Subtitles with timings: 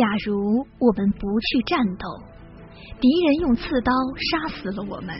[0.00, 2.08] 假如我们不去战斗，
[2.98, 3.92] 敌人用刺刀
[4.30, 5.14] 杀死了我们，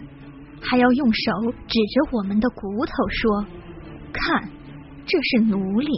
[0.63, 3.47] 还要用手指着我们的骨头说
[4.11, 4.49] ：“看，
[5.05, 5.93] 这是奴隶。”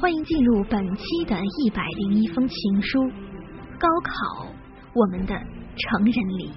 [0.00, 2.98] 欢迎进入本期的一百零一封情书。
[3.78, 4.46] 高考，
[4.94, 5.34] 我们的
[5.76, 6.50] 成人礼。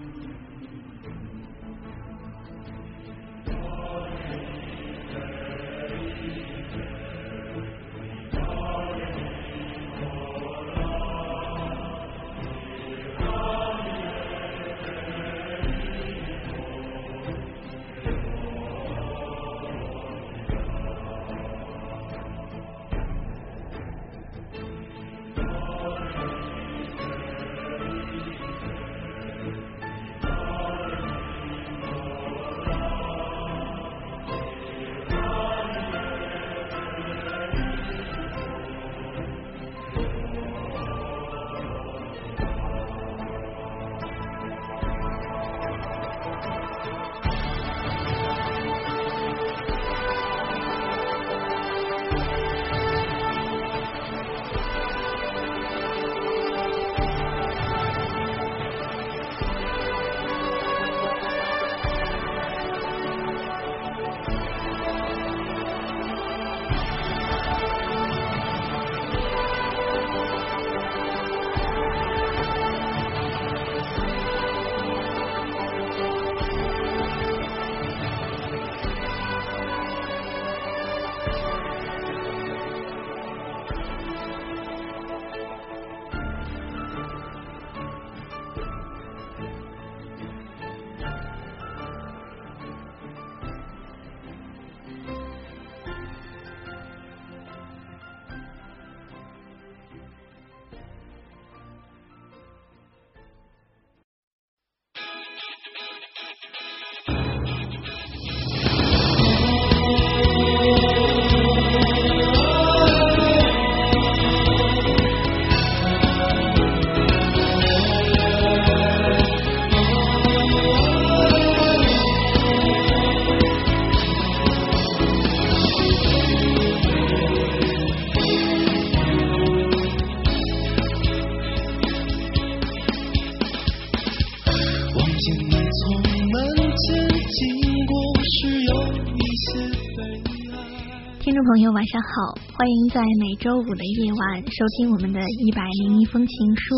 [142.55, 146.75] 欢迎在每周五的夜晚收听我们的一百零一封情书。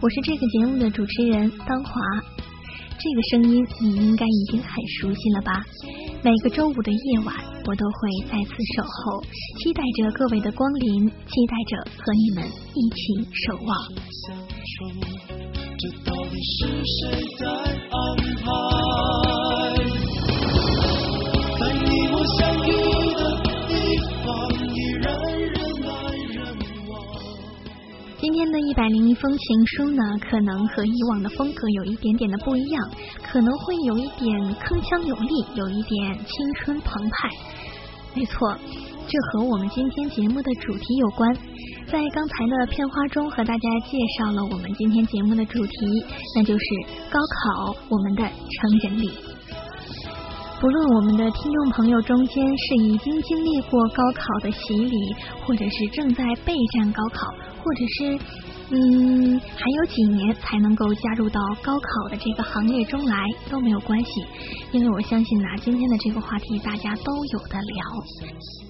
[0.00, 1.90] 我是这个节目的主持人当华，
[2.96, 4.70] 这个声音你应该已经很
[5.00, 5.60] 熟悉了吧？
[6.22, 7.34] 每个周五的夜晚，
[7.66, 9.20] 我都会在此守候，
[9.58, 13.76] 期待着各位的光临，期待着和你们一起守望。
[15.80, 17.44] 这到底是谁在
[17.90, 18.46] 安排？
[28.28, 32.90] 今天的一百零一封情书呢，可能和以往的风格有一点点的不一样，
[33.22, 37.30] 可能会有一点铿锵有力，有一点青春澎湃。
[38.14, 38.54] 没错，
[39.08, 41.34] 这和我们今天节目的主题有关。
[41.90, 46.04] 在刚才的片花中和大家介绍了我们今天节目的主题，
[46.36, 46.64] 那就是
[47.08, 47.18] 高
[47.64, 49.10] 考，我们的成人礼。
[50.60, 55.14] 不论我们的听众朋友中间是已经经历过高考的洗礼，
[55.46, 57.30] 或者是正在备战高考，
[57.62, 58.18] 或者是
[58.70, 63.16] 嗯还有几年才能够加入到高考的这个行列中来，
[63.48, 64.10] 都没有关系，
[64.72, 68.67] 因为我相信呐，今天的这个话题大家都有的聊。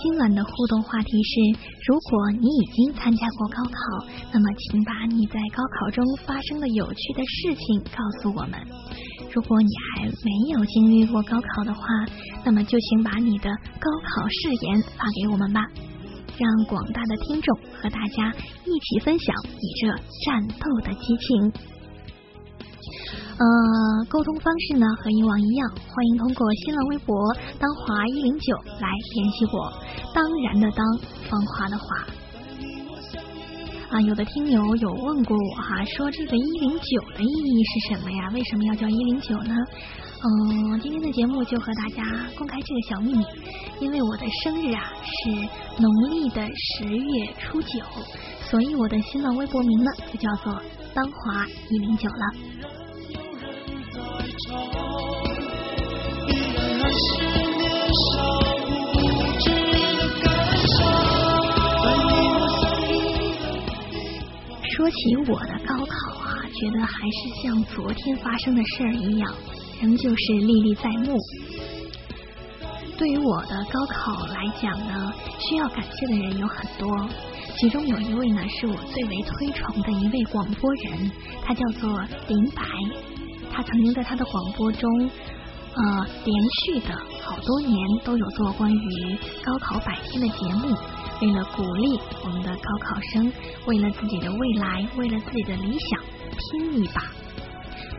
[0.00, 8.60] 今晚的互动话题是：如果你已经参加过高考，那么请把你在高考中发生的有趣的事情告诉我们；
[9.34, 11.82] 如果你还没有经历过高考的话，
[12.44, 15.66] 那么就请把你的高考誓言发给我们吧，
[16.38, 18.32] 让广大的听众和大家
[18.64, 19.88] 一起分享你这
[20.24, 21.52] 战斗的激情。
[23.38, 27.14] 呃，沟通方式呢和以往一样，欢迎通过新浪微博
[27.58, 29.72] 当华一零九来联系我。
[30.12, 30.84] 当然的当，
[31.28, 31.84] 芳华的华。
[33.90, 38.28] 啊，有的听友有问过我哈，说这个一零九的意义是什么呀？
[38.34, 39.54] 为什么要叫一零九呢？
[40.20, 42.02] 嗯，今天的节目就和大家
[42.36, 43.24] 公开这个小秘密，
[43.80, 45.30] 因为我的生日啊是
[45.80, 47.78] 农历的十月初九，
[48.50, 50.60] 所以我的新浪微博名呢就叫做
[50.94, 52.24] 芳华一零九了。
[64.70, 69.34] 说起我的高考啊，觉得还是像昨天发生的事儿一样，
[69.82, 71.18] 仍旧是历历在目。
[72.98, 77.08] 对于我的高考来讲呢，需要感谢的人有很多，
[77.56, 81.08] 其中有一位呢是我最为推崇的一位广播人，
[81.40, 81.88] 他叫做
[82.26, 82.64] 林白，
[83.52, 84.90] 他曾经在他的广播中，
[85.76, 86.34] 呃，连
[86.64, 86.92] 续的
[87.22, 90.76] 好多年都有做关于高考百天的节目，
[91.22, 93.32] 为了鼓励我们的高考生，
[93.66, 96.00] 为了自己的未来，为了自己的理想
[96.36, 97.00] 拼一把。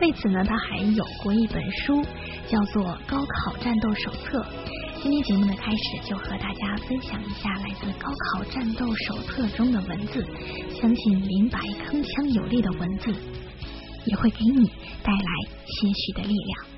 [0.02, 2.02] 为此呢，他还有过一本书，
[2.48, 4.40] 叫做《高考战斗手册》。
[5.02, 10.22] 今天节目的开始，就和大家分享一下来自《高考战斗手册》中的文字。
[10.78, 11.58] 相信明白
[11.88, 13.10] 铿锵有力的文字，
[14.04, 14.70] 也会给你
[15.02, 16.69] 带来些许的力量。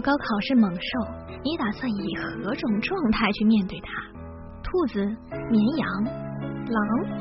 [0.00, 0.80] 高考是猛兽，
[1.42, 3.90] 你打算以何种状态去面对它？
[4.62, 5.04] 兔子、
[5.50, 7.20] 绵羊、狼？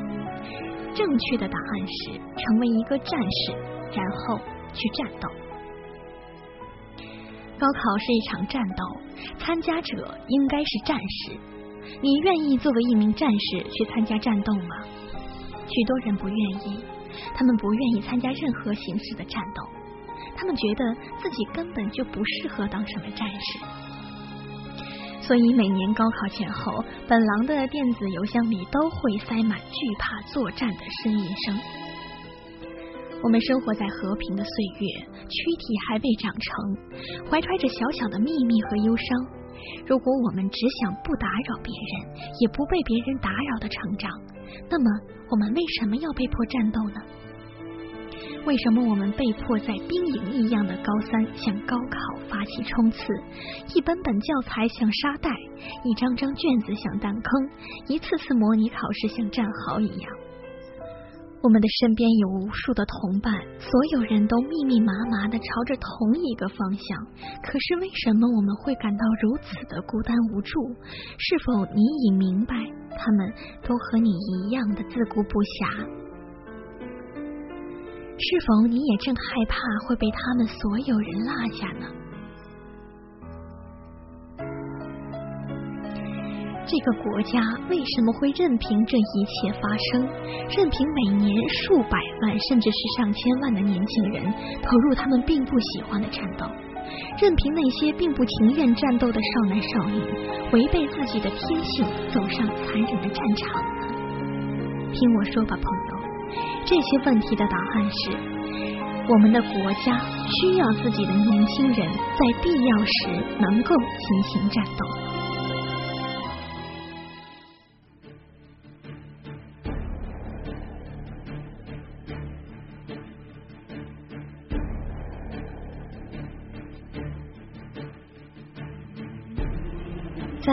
[0.95, 3.53] 正确的答案是成为一个战士，
[3.93, 4.39] 然后
[4.73, 5.29] 去战斗。
[7.57, 8.83] 高考是一场战斗，
[9.37, 11.37] 参加者应该是战士。
[12.01, 14.75] 你愿意作为一名战士去参加战斗吗？
[15.67, 16.83] 许多人不愿意，
[17.35, 19.78] 他们不愿意参加任何形式的战斗。
[20.39, 23.59] 他们觉得自己根本就不适合当什么战士，
[25.21, 31.59] 所以每年高考前后，本狼的电子邮箱里都会塞满惧怕作战的呻吟声。
[33.21, 34.87] 我们生活在和平的岁月，
[35.27, 39.05] 躯体还未长成，怀揣着小小的秘密和忧伤。
[39.85, 44.09] 如果我们只想不打扰别人，也不被别人打扰的成长，
[44.71, 44.85] 那么
[45.29, 47.01] 我们为什么要被迫战斗呢？
[48.45, 51.97] 为什么我们被迫在兵营一样的高三向高考
[52.29, 52.97] 发起冲刺？
[53.75, 55.29] 一本本教材像沙袋，
[55.83, 57.49] 一张张卷子像弹坑，
[57.87, 60.11] 一次次模拟考试像战壕一样。
[61.41, 67.05] 我们的身边有无数的同伴，所有人都密密麻麻的朝着同一个方向。
[67.43, 70.59] 可是为什么我们会感到如此的孤单无助？
[71.17, 72.55] 是否你已明白，
[72.97, 73.31] 他们
[73.63, 76.08] 都和你一样的自顾不暇？
[78.19, 79.57] 是否你也正害怕
[79.87, 81.87] 会被他们所有人落下呢？
[86.71, 90.05] 这个国家为什么会任凭这一切发生？
[90.55, 94.21] 任凭每年数百万甚至是上千万的年轻人
[94.61, 96.45] 投入他们并不喜欢的战斗？
[97.19, 99.99] 任凭那些并不情愿战斗的少男少女
[100.53, 103.87] 违背自己的天性走上残忍的战场呢？
[104.93, 105.98] 听我说吧，朋友。
[106.65, 108.11] 这些问题的答案是：
[109.07, 109.99] 我们的国家
[110.41, 115.08] 需要自己的年轻人在必要时能够进行战斗。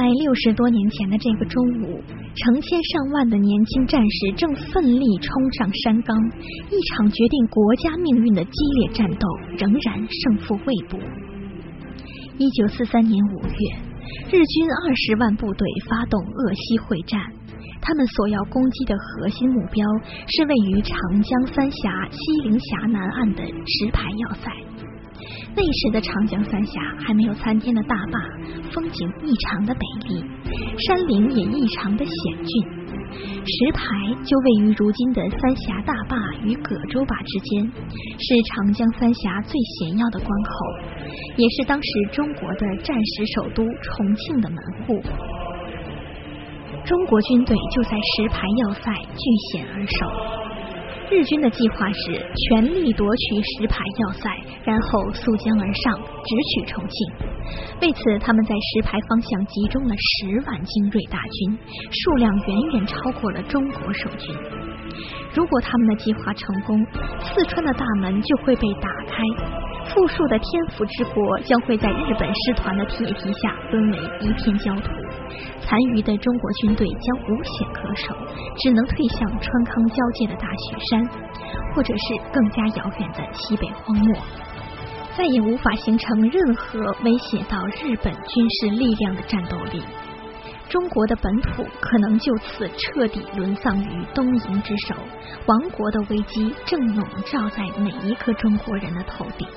[0.07, 2.01] 在六十多年前的这个中午。
[2.37, 6.17] 成千上万的年轻战士正奋力冲上山岗，
[6.71, 9.27] 一场决定国家命运的激烈战斗
[9.59, 10.97] 仍然胜负未卜。
[12.39, 13.59] 一九四三年五月，
[14.31, 17.19] 日军二十万部队发动鄂西会战，
[17.81, 19.85] 他们所要攻击的核心目标
[20.29, 24.53] 是位于长江三峡西陵峡南岸的石牌要塞。
[25.54, 28.18] 那时的长江三峡还没有参天的大坝，
[28.73, 30.25] 风景异常的美丽，
[30.87, 32.87] 山林也异常的险峻。
[33.16, 33.80] 石牌
[34.25, 37.73] 就位于如今的三峡大坝与葛洲坝之间，
[38.18, 40.50] 是长江三峡最险要的关口，
[41.37, 45.02] 也是当时中国的战时首都重庆的门户。
[46.85, 50.46] 中国军队就在石牌要塞据险而守。
[51.09, 54.29] 日军的计划是全力夺取石牌要塞，
[54.65, 57.29] 然后溯江而上，直取重庆。
[57.81, 61.59] 为此，他们在石牌方向集中了十万精锐大军，
[61.93, 64.35] 数量远远超过了中国守军。
[65.33, 66.85] 如果他们的计划成功，
[67.21, 69.23] 四川的大门就会被打开，
[69.95, 74.91] 富庶的天府之国将会在日本师团的铁蹄下沦为一片焦土。
[75.61, 78.14] 残余的中国军队将无险可守，
[78.59, 81.09] 只能退向川康交界的大雪山，
[81.75, 84.16] 或者是更加遥远的西北荒漠。
[85.16, 89.83] 再也无法形成任何威胁到日本军事力量的战斗力。
[90.69, 94.95] 中国的本土可能就此彻底沦丧于东瀛之手，
[95.47, 99.49] 亡国的危机正笼罩在每一个中国人的头顶。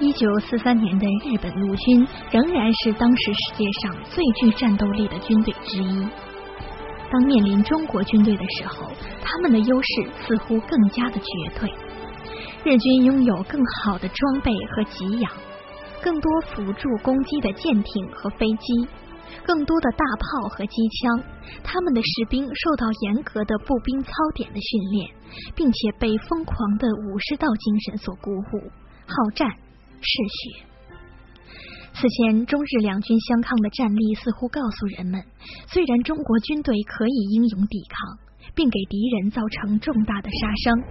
[0.00, 6.08] 一九四三年的日本陆军仍然是当时世界上最具战斗力的军队之一。
[7.10, 9.88] 当面临中国军队的时候，他们的优势
[10.20, 11.68] 似乎更加的绝对。
[12.62, 15.32] 日军拥有更好的装备和给养。
[16.00, 18.88] 更多辅助攻击的舰艇和飞机，
[19.44, 21.24] 更多的大炮和机枪，
[21.64, 25.10] 他们的士兵受到严格的步兵操点的训练，
[25.56, 28.70] 并且被疯狂的武士道精神所鼓舞，
[29.08, 29.48] 好战
[30.00, 30.64] 嗜血。
[31.94, 35.22] 此前中日两军相抗的战例似乎告诉人们，
[35.66, 38.28] 虽然中国军队可以英勇抵抗。
[38.54, 40.82] 并给敌人造成重大的杀伤，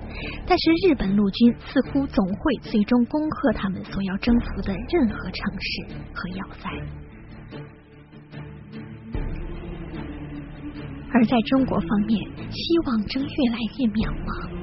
[0.47, 6.69] 但是日本陆军似乎总会最终攻克他们所要征服的任何城市和要塞。
[11.11, 14.56] 而在中国方面，希望正越来越渺茫。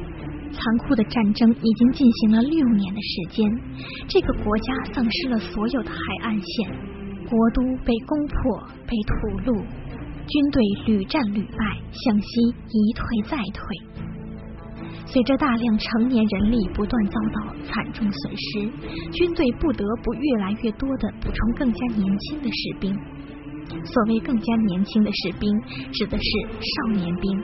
[0.54, 3.44] 残酷的战争已经进行了六年的时间，
[4.06, 6.70] 这个国家丧失了所有的海岸线，
[7.28, 9.64] 国都被攻破，被屠戮。
[10.26, 11.58] 军队屡战屡败，
[11.92, 12.26] 向西
[12.70, 13.61] 一退再退。
[15.04, 18.70] 随着大量成年人力不断遭到惨重损失，
[19.12, 22.96] 军队不得不越来越多的补充更加年轻的士兵。
[23.84, 25.61] 所谓更加年轻的士兵，
[25.92, 27.42] 指的是少年兵，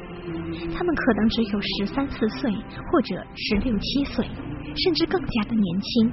[0.73, 2.51] 他们可能只有十三四岁，
[2.91, 4.25] 或者十六七岁，
[4.77, 6.13] 甚至更加的年轻。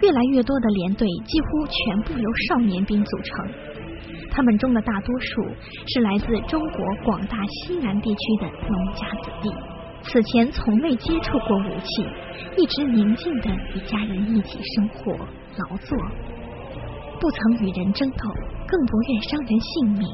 [0.00, 3.50] 越来越多的连队几乎全部由少年兵组成。
[4.30, 5.42] 他们中的大多数
[5.86, 9.50] 是来自中国广大西南地区的农家子弟，
[10.02, 12.06] 此前从未接触过武器，
[12.56, 15.98] 一直宁静的与家人一起生活、劳作，
[17.20, 18.16] 不曾与人争斗，
[18.66, 20.08] 更不愿伤人性命。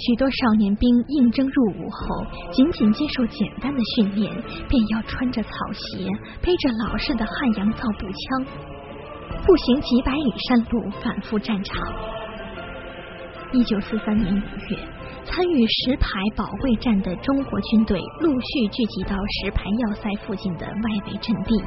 [0.00, 4.32] 许多少年兵应征入伍后，仅仅接受简单的训练，
[4.66, 6.08] 便要穿着草鞋，
[6.40, 8.46] 背着老式的汉阳造步枪，
[9.44, 11.76] 步行几百里山路，反复战场。
[13.52, 14.78] 一九四三年五月，
[15.26, 21.62] 参与石牌保卫战的中国军队陆续聚集到石牌要塞附近的外围阵地。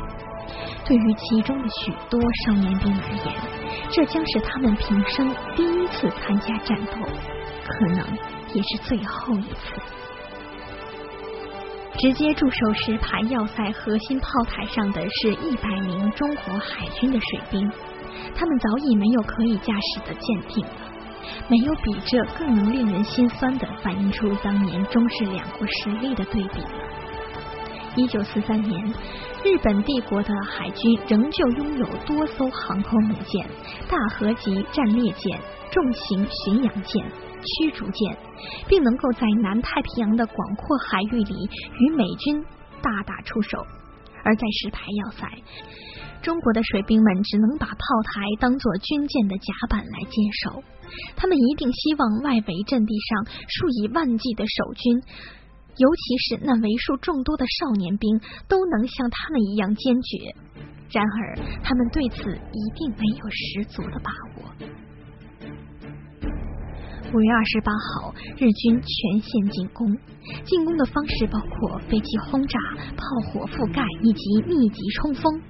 [0.85, 3.33] 对于其中的许多少年兵而言，
[3.91, 6.91] 这将是他们平生第一次参加战斗，
[7.65, 8.17] 可能
[8.53, 9.81] 也是最后一次。
[11.99, 17.71] 直接驻守石牌要塞核心炮台上的是一百名中国海军的水兵，
[18.35, 20.71] 他们早已没有可以驾驶的舰艇了。
[21.47, 26.69] 没有比这更能令人心酸的反映出当年中日两国实力的对比了。
[27.95, 28.83] 一九四三年，
[29.43, 33.47] 日本帝国的海军仍旧拥有多艘航空母舰、
[33.87, 35.39] 大和级战列舰、
[35.71, 37.05] 重型巡洋舰、
[37.43, 38.17] 驱逐舰，
[38.67, 42.43] 并能够在南太平洋的广阔海域里与美军
[42.81, 43.63] 大打出手。
[44.23, 45.27] 而在石牌要塞，
[46.23, 50.63] 中国的水兵们只能把炮台当做军舰的甲板来坚守。
[51.15, 55.01] 他们一定希望外围阵地上数以万计的守军，
[55.77, 60.35] 尤其是那为数众多的少年兵，都能像他们一样坚决。
[60.91, 64.43] 然而，他们对此一定没有十足的把握。
[67.11, 69.87] 五月二十八号，日军全线进攻，
[70.45, 72.59] 进攻的方式包括飞机轰炸、
[72.95, 75.41] 炮火覆盖以及密集冲锋。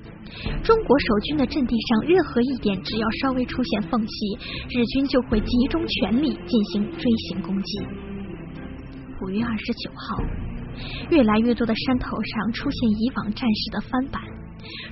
[0.63, 4.37] 中国守军的阵地上，任何一点只要稍微出现缝隙，
[4.77, 8.12] 日军就会集中全力进行锥形攻击。
[9.23, 10.21] 五月二十九号，
[11.09, 14.21] 越来越多的山头上出现以往战士的翻版，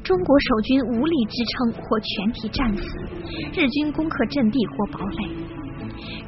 [0.04, 2.84] 中国守军无力支撑或全体战死，
[3.54, 5.28] 日军攻克阵地或堡垒。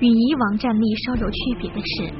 [0.01, 2.13] 与以往战例稍有区别的是。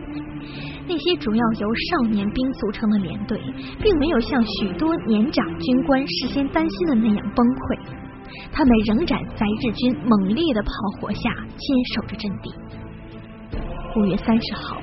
[0.88, 3.38] 那些主要由少年兵组成的连队，
[3.82, 7.80] 并没有像许多年长军官事先担心的那样崩溃，
[8.54, 10.70] 他们仍然在日军猛烈的炮
[11.02, 12.54] 火下坚守着阵地。
[13.96, 14.82] 五月三十号，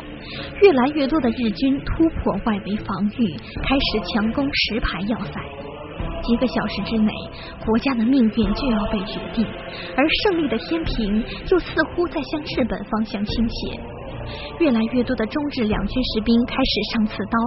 [0.63, 5.41] 越来越多的日军突破外围防御，开始强攻石牌要塞。
[6.23, 7.13] 几个小时之内，
[7.65, 9.47] 国家的命运就要被决定，
[9.97, 13.81] 而胜利的天平又似乎在向日本方向倾斜。
[14.61, 17.39] 越来越多的中日两军士兵开始上刺刀，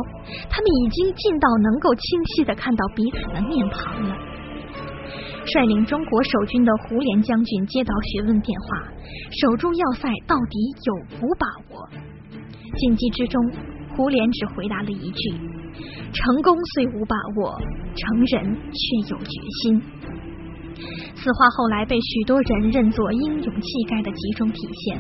[0.50, 4.16] 他们已经近到能够清晰的看到彼此的面庞了。
[5.46, 8.90] 率领中国守军的胡琏将军接到询问电话，
[9.42, 11.88] 守住要塞到底有无把握？
[12.76, 13.40] 紧急之中，
[13.96, 15.30] 胡琏只回答了一句
[16.12, 17.62] ：“成功虽无把握，
[17.94, 18.82] 成人却
[19.14, 19.82] 有决心。
[21.16, 25.00] 此话后来被许多人认作英勇气概的集中体现，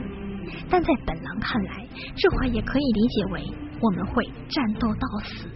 [0.70, 3.42] 但在本郎看来，这话也可以理解为
[3.82, 5.48] 我们会战斗到死。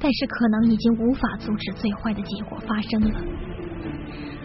[0.00, 3.20] 但是可能已经无法阻止最坏的结果发生了。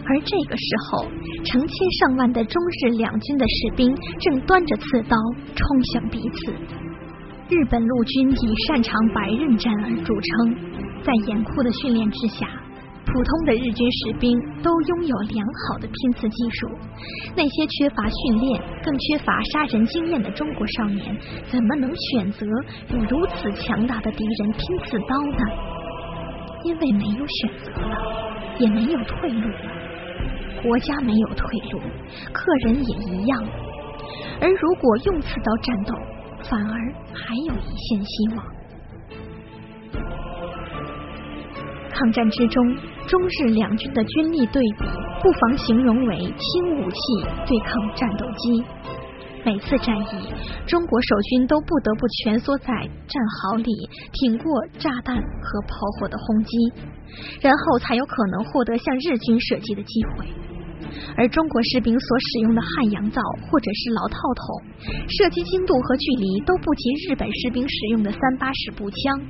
[0.06, 1.04] 而这个时候，
[1.44, 5.16] 成千上万的中日两军的士兵正端着刺刀
[5.54, 6.52] 冲向彼此。
[7.48, 12.46] 日本陆军以擅长白刃战而著称，在严酷的训练之下，
[13.04, 16.68] 普通的日军士兵都拥有良好的拼刺技术。
[17.36, 21.16] 那些缺乏训练、更缺乏杀人经验的中国少年，
[21.50, 22.46] 怎么能选择
[22.88, 25.38] 与如此强大的敌人拼刺刀呢？
[26.62, 27.96] 因为没有选择了，
[28.58, 29.48] 也没有退路。
[30.62, 31.80] 国家没有退路，
[32.32, 33.44] 客人也一样。
[34.40, 35.94] 而如果用刺刀战斗，
[36.48, 38.44] 反而还有一线希望。
[41.92, 42.76] 抗战之中，
[43.06, 44.86] 中日两军的军力对比，
[45.22, 46.98] 不妨形容为轻武器
[47.46, 48.64] 对抗战斗机。
[49.42, 50.34] 每次战役，
[50.66, 56.72] 中国守军都不得不蜷缩在战壕里，挺过炸弹和炮火的轰击，
[57.40, 60.26] 然后才有可能获得向日军射击的机会。
[61.16, 64.62] 而中国士兵所使用的汉阳造或者是老套筒，
[65.08, 69.22] 射击精度和距离都不及日本士兵使用的三八式步枪。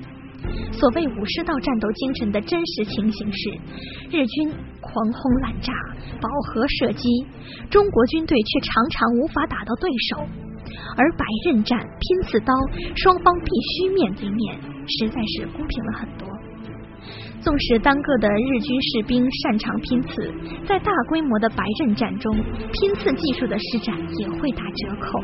[0.72, 3.50] 所谓武士道战斗精神的真实情形是，
[4.10, 4.50] 日军
[4.80, 5.72] 狂轰滥炸、
[6.20, 7.08] 饱和射击，
[7.68, 10.26] 中国军队却常常无法打到对手。
[10.96, 12.54] 而白刃战、拼刺刀，
[12.96, 16.26] 双方必须面对面，实在是公平了很多。
[17.40, 20.30] 纵使单个的日军士兵擅长拼刺，
[20.66, 25.18] 在大规模的白刃战中，拼刺技术的施展也会打折扣。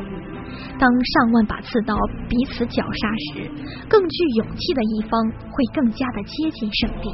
[0.79, 1.95] 当上万把刺刀
[2.27, 3.49] 彼此绞杀时，
[3.87, 7.09] 更具勇气的一方会更加的接近胜利。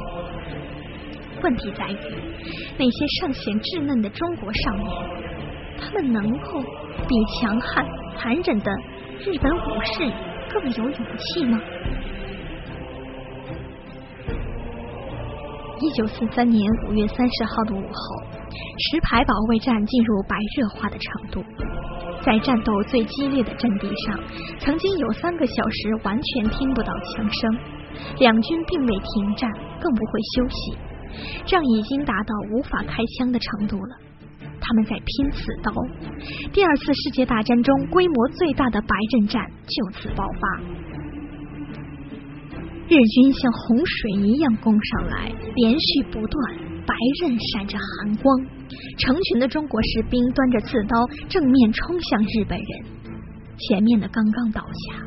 [1.42, 1.96] 问题在于，
[2.78, 4.88] 那些尚显稚嫩的中国少年，
[5.78, 6.62] 他们能够
[7.06, 7.84] 比强悍
[8.16, 8.72] 残忍的
[9.20, 10.10] 日本武士
[10.50, 11.60] 更有勇气吗？
[15.84, 18.22] 一九四三年五月三十号的午后，
[18.88, 21.44] 石牌保卫战进入白热化的程度。
[22.24, 24.18] 在战斗最激烈的阵地上，
[24.58, 27.58] 曾经有三个小时完全听不到枪声，
[28.18, 30.78] 两军并未停战，更不会休息，
[31.44, 33.96] 仗已经达到无法开枪的程度了。
[34.58, 35.70] 他们在拼刺刀。
[36.50, 40.83] 第二次世界大战中规模最大的白刃战就此爆发。
[42.86, 46.54] 日军像洪水一样攻上来，连续不断，
[46.86, 48.46] 白刃闪着寒光。
[48.98, 52.68] 成群的中国士兵端着刺刀，正面冲向日本人。
[53.56, 55.00] 前面的刚刚倒下，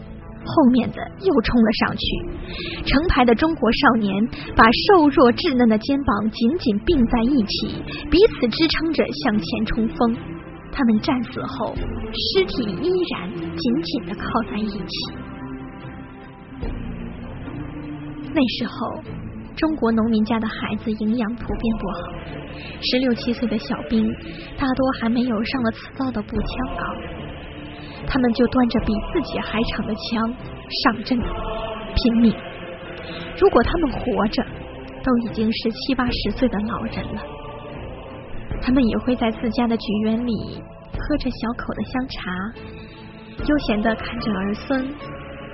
[0.44, 2.84] 后面的又冲了上去。
[2.84, 4.12] 成排的中国少年
[4.56, 7.78] 把瘦弱稚嫩的肩膀紧紧并在一起，
[8.10, 10.18] 彼此支撑着向前冲锋。
[10.72, 15.27] 他们战死后，尸体依然紧紧的靠在一起。
[18.38, 19.02] 那时候，
[19.56, 21.97] 中国农民家的孩子营养普遍不好，
[22.84, 24.08] 十六七岁的小兵
[24.60, 26.84] 大多还没有上了刺刀的步枪高，
[28.06, 30.32] 他们就端着比自己还长的枪
[30.84, 32.32] 上阵拼命。
[33.41, 34.45] 如果他们活着，
[35.04, 37.21] 都已经是七八十岁的老人了。
[38.62, 40.62] 他们也会在自家的菊园里
[40.93, 42.32] 喝着小口的香茶，
[43.47, 44.93] 悠闲的看着儿孙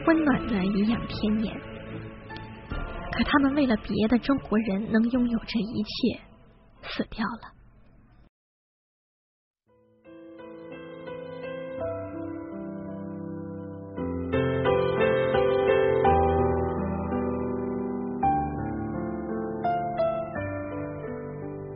[0.06, 1.56] 温暖的颐养天年。
[3.16, 6.20] 可他们为了别的中国人能拥有这一切，
[6.82, 7.54] 死掉了。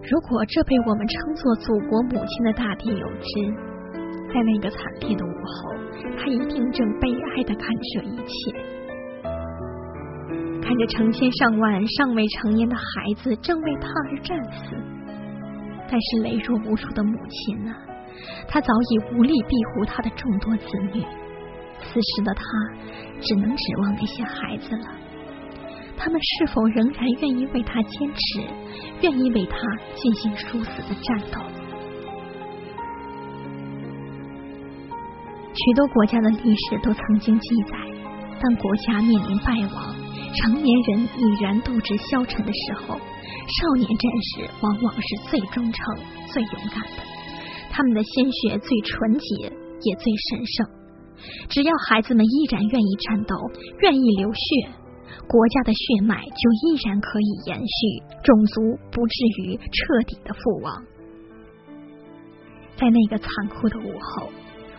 [0.09, 3.27] 如果这被我们称作祖国母亲的大地有知，
[4.33, 5.69] 在那个惨烈的午后，
[6.17, 8.76] 他一定正悲哀的看这一切。
[10.67, 14.75] 看着成千上万尚未成年的孩子正为他而战死，
[15.89, 17.73] 但是羸弱无助的母亲呢？
[18.49, 21.01] 她早已无力庇护她的众多子女。
[21.79, 22.43] 此时的她
[23.21, 24.91] 只能指望那些孩子了。
[25.95, 28.41] 他们是否仍然愿意为他坚持，
[29.01, 29.57] 愿意为他
[29.95, 31.39] 进行殊死的战斗？
[35.53, 37.77] 许多国家的历史都曾经记载，
[38.41, 39.95] 当国家面临败亡。
[40.41, 45.95] 成年人已然斗志消沉的时候，少年战士往往是最忠诚、
[46.31, 47.03] 最勇敢的。
[47.71, 50.67] 他们的鲜血最纯洁，也最神圣。
[51.49, 53.35] 只要孩子们依然愿意战斗，
[53.81, 54.69] 愿意流血，
[55.27, 60.83] 国家的血脉就依然可以延续，种族不至于彻底的覆亡。
[62.77, 64.29] 在那个残酷的午后，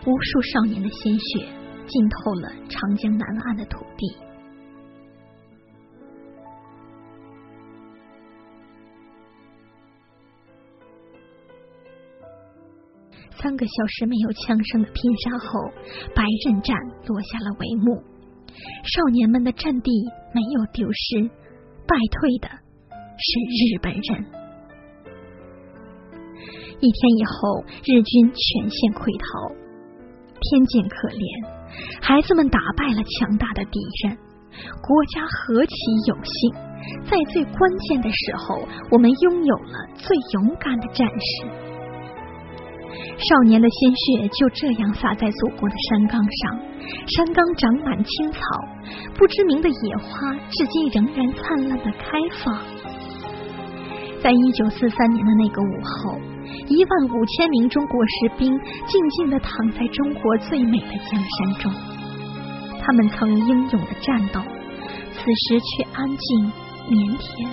[0.05, 1.45] 无数少年的鲜血
[1.87, 4.28] 浸透了长江南岸的土地。
[13.41, 15.71] 三个小时没有枪声的拼杀后，
[16.13, 16.75] 白刃战
[17.07, 18.03] 落下了帷幕。
[18.83, 19.91] 少年们的阵地
[20.35, 21.23] 没有丢失，
[21.87, 24.25] 败退的是日本人。
[26.81, 29.55] 一天以后，日军全线溃逃。
[30.39, 31.23] 天见可怜，
[32.01, 34.17] 孩子们打败了强大的敌人，
[34.83, 35.75] 国家何其
[36.07, 36.51] 有幸，
[37.07, 38.59] 在最关键的时候，
[38.91, 41.68] 我们拥有了最勇敢的战士。
[43.19, 46.59] 少年的鲜血就这样洒在祖国的山岗上，
[47.05, 48.39] 山岗长满青草，
[49.17, 52.55] 不知名的野花至今仍然灿烂的开放。
[54.23, 56.17] 在一九四三年的那个午后，
[56.67, 61.73] 一万五千名中国士兵静静的躺在中国最美的江山中，
[62.81, 64.39] 他们曾英勇的战斗，
[65.11, 66.51] 此时却安静
[66.89, 67.47] 腼腆，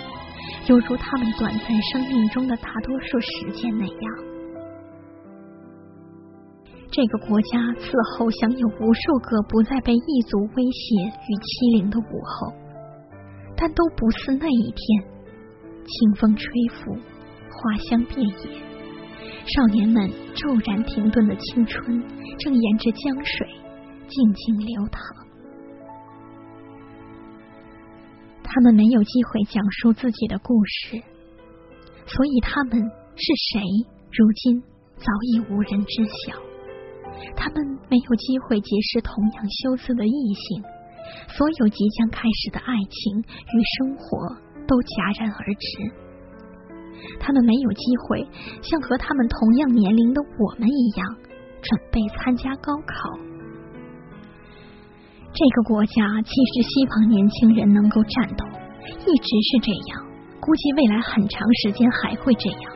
[0.69, 4.36] 犹如他们短暂生命中的大多数时间那样。
[6.91, 12.53] 这个国家此后享有无数个不再被异族威胁与欺凌的午后，
[13.57, 15.17] 但都不似那一天。
[15.89, 16.95] 清风吹拂，
[17.49, 18.51] 花香遍野，
[19.47, 22.03] 少年们骤然停顿的青春，
[22.39, 23.47] 正沿着江水
[24.09, 25.01] 静静流淌。
[28.43, 30.97] 他们没有机会讲述自己的故事，
[32.07, 33.61] 所以他们是谁，
[34.11, 34.61] 如今
[34.97, 36.46] 早已无人知晓。
[37.37, 40.63] 他们没有机会结识同样羞涩的异性，
[41.29, 44.29] 所有即将开始的爱情与生活
[44.67, 45.67] 都戛然而止。
[47.21, 48.27] 他们没有机会
[48.63, 51.07] 像和他们同样年龄的我们一样
[51.61, 52.95] 准备参加高考。
[55.33, 58.45] 这个国家其实希望年轻人能够战斗，
[59.05, 60.03] 一直是这样，
[60.41, 62.73] 估计未来很长时间还会这样，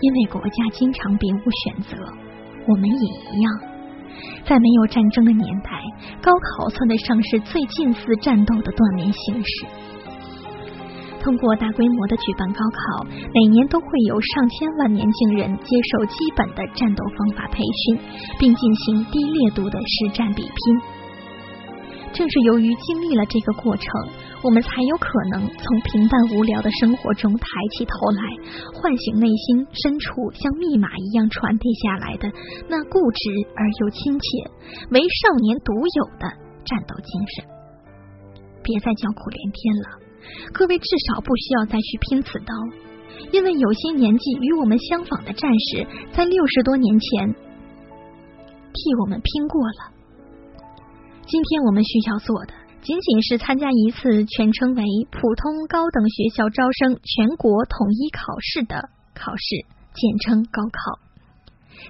[0.00, 1.96] 因为国家经常别无选择，
[2.66, 3.69] 我们也一样。
[4.44, 5.70] 在没有战争的年代，
[6.20, 9.66] 高考算得上是最近似战斗的锻炼形式。
[11.22, 18.00] 通过大规模的举办高考，每年都会有上千万年轻人接受基本的战斗方法培训，
[18.38, 20.99] 并进行低烈度的实战比拼。
[22.12, 23.86] 正是由于经历了这个过程，
[24.42, 27.46] 我们才有可能从平淡无聊的生活中抬
[27.76, 28.22] 起头来，
[28.74, 32.28] 唤醒内心深处像密码一样传递下来的
[32.68, 34.50] 那固执而又亲切、
[34.90, 36.28] 为少年独有的
[36.64, 37.44] 战斗精神。
[38.62, 39.88] 别再叫苦连天了，
[40.52, 42.52] 各位至少不需要再去拼刺刀，
[43.32, 49.99] 因为有些年纪与我们相仿的战士，在六十多年前替我们拼过了。
[51.30, 59.64] 今天我们需要做的，仅仅是参加一次全称为普通高等学校招生全国统一考试的考试，
[59.94, 60.98] 简称高考。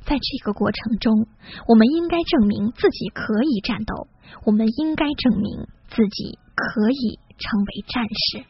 [0.04, 1.26] 在这个过程中，
[1.66, 4.08] 我们应该证明自己可以战斗，
[4.44, 8.44] 我们应该证明自己可以成为战士。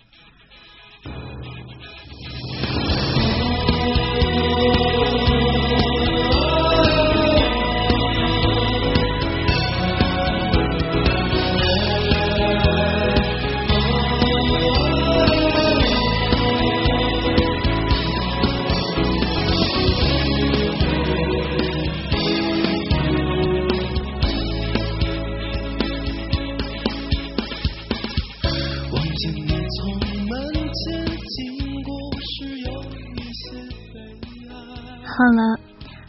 [35.20, 35.42] 好了，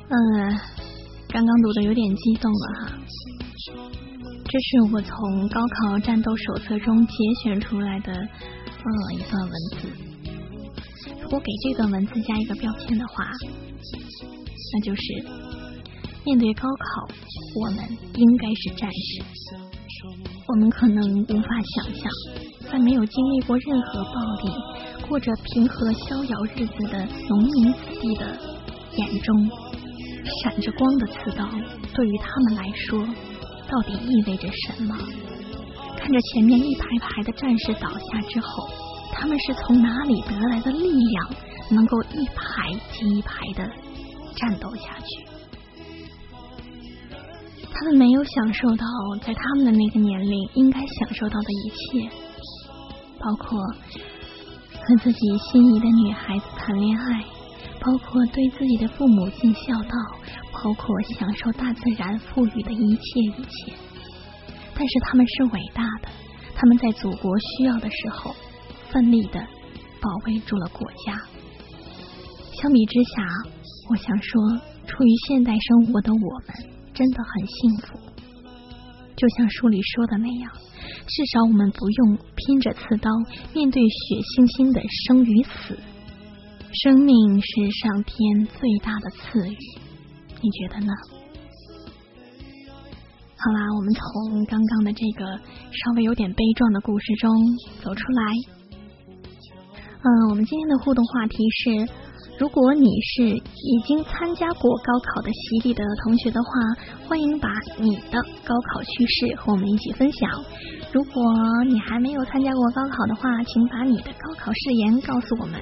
[0.08, 0.15] 嗯，
[1.28, 2.97] 刚刚读的有点激动了哈。
[4.45, 9.89] 这是我从高考战斗手册中节选出来的嗯一段文字。
[11.21, 13.26] 如果给这段文字加一个标签的话，
[14.74, 15.02] 那就是
[16.24, 17.13] 面对高考，
[17.60, 17.84] 我们
[18.15, 19.58] 应该是战士。
[20.47, 22.10] 我们可能无法想象，
[22.71, 24.54] 在没有经历过任何暴力、
[25.10, 28.61] 过着平和逍遥日子的农民子弟的。
[29.02, 29.50] 眼中
[30.44, 31.46] 闪着光的刺刀，
[31.94, 33.00] 对于他们来说，
[33.68, 34.96] 到底意味着什么？
[35.98, 38.70] 看着前面一排排的战士倒下之后，
[39.12, 41.30] 他们是从哪里得来的力量，
[41.70, 43.70] 能够一排接一排的
[44.36, 45.26] 战斗下去？
[47.74, 48.86] 他们没有享受到
[49.26, 52.10] 在他们的那个年龄应该享受到的一切，
[53.20, 55.20] 包括和自己
[55.52, 57.26] 心仪的女孩子谈恋爱，
[57.84, 59.98] 包括对自己的父母尽孝道，
[60.54, 60.86] 包括
[61.17, 63.74] 享受大自然赋予的一切一切。
[64.76, 66.08] 但是他们是伟大的，
[66.56, 68.36] 他们在祖国需要的时候，
[68.91, 69.39] 奋力的
[70.00, 71.20] 保卫住了国家。
[72.54, 73.24] 相比之下，
[73.89, 74.41] 我想说，
[74.86, 76.56] 处于现代生活的我们
[76.94, 78.00] 真的很幸福。
[79.15, 80.52] 就像书里说的那样，
[81.08, 83.10] 至少我们不用拼着刺刀
[83.56, 85.78] 面对血腥腥的生与死。
[86.74, 87.48] 生命是
[87.84, 89.58] 上天最大的赐予，
[90.42, 90.94] 你觉得呢？
[93.36, 97.30] 好啦，我们从刚刚的这个稍微有点悲壮的故事中
[97.84, 98.24] 走出来。
[100.04, 101.88] 嗯，我们今天的互动话题是：
[102.41, 106.49] 如果你是已经参加过高考的洗礼的同学的话，
[107.08, 110.27] 欢迎把你的高考趣事和我们一起分享；
[110.91, 111.23] 如果
[111.69, 115.62] 你还没有参加过高考的话，请把你的高考誓言告诉我们，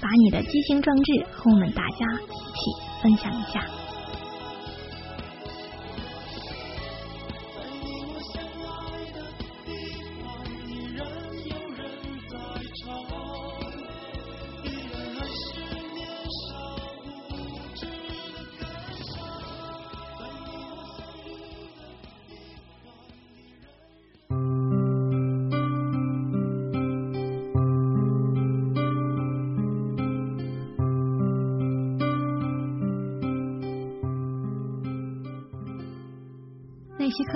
[0.00, 3.83] 把你的激情壮志和我们大家一起分享一下。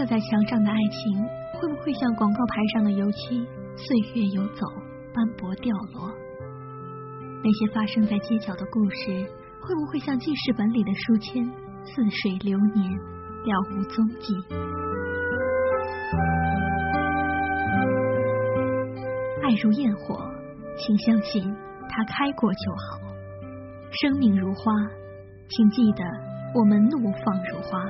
[0.09, 1.23] 在墙上的爱情，
[1.61, 4.67] 会不会像广告牌上的油漆，岁月游走，
[5.13, 6.11] 斑驳掉落？
[7.45, 9.27] 那些发生在街角的故事，
[9.61, 11.45] 会不会像记事本里的书签，
[11.85, 14.35] 似水流年，了无踪迹？
[19.43, 20.19] 爱如焰火，
[20.79, 21.55] 请相信
[21.91, 22.99] 它开过就好；
[24.01, 24.73] 生命如花，
[25.51, 26.03] 请记得
[26.55, 27.85] 我们怒放如花。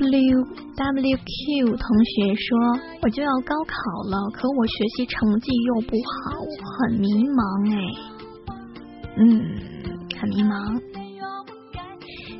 [0.00, 0.08] W
[0.76, 2.48] W Q 同学说
[3.04, 3.74] ：“我就要高考
[4.08, 7.76] 了，可我学习成绩又不好，很迷茫哎。
[9.18, 9.28] 嗯，
[10.18, 10.80] 很迷茫。”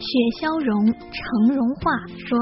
[0.01, 0.09] 雪
[0.40, 2.38] 消融成融化说：“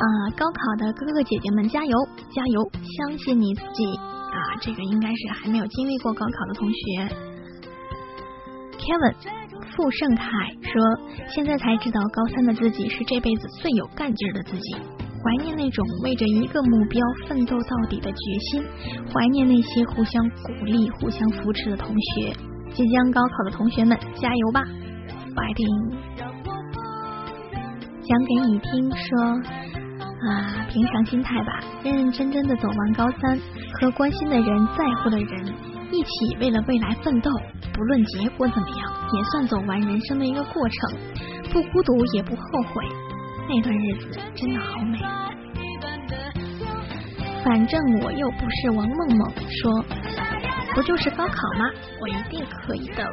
[0.00, 1.92] 啊，高考的哥哥姐姐们加油
[2.34, 4.56] 加油，相信你自己啊！
[4.62, 7.14] 这个应该是还没有经历过高考的同学。
[8.78, 9.35] ”Kevin。
[9.76, 10.24] 傅盛凯
[10.62, 10.72] 说
[11.28, 18.64] ：“现在才知道高三的自己是这辈子最有干劲的自己，怀念那种为着一个目标奋斗到底的决心，
[19.12, 22.32] 怀念那些互相鼓励、互相扶持的同学。
[22.72, 24.62] 即将高考的同学们，加油吧
[25.34, 25.90] 把电影
[28.02, 29.20] 讲给你听，说
[30.30, 33.38] 啊，平常心态吧，认认真真的走完高三，
[33.78, 35.54] 和关心的人、在乎的人
[35.92, 37.30] 一起为了未来奋斗。”
[37.76, 40.98] 不论结果怎么样，也算走完人生的一个过程，
[41.52, 42.82] 不孤独也不后悔，
[43.46, 44.98] 那段日子真的好美。
[47.44, 49.30] 反正我又不是王梦梦，
[49.62, 49.84] 说
[50.74, 51.70] 不就是高考吗？
[52.00, 53.04] 我一定可以的。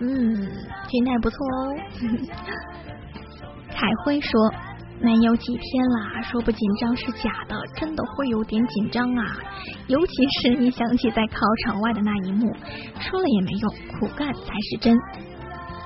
[0.00, 0.48] 嗯，
[0.88, 1.76] 心态不错哦。
[3.70, 4.30] 凯辉说。
[4.98, 9.24] 没有几天啦，说不紧张是假的，真的会有点紧张啊。
[9.88, 12.50] 尤其是你想起在考场外的那一幕，
[12.98, 14.96] 说了也没用，苦干才是真。